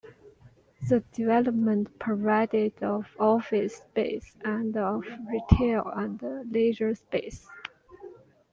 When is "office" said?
3.19-3.75